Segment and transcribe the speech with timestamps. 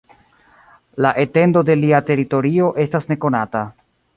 [1.05, 3.63] La etendo de lia teritorio estas nekonata.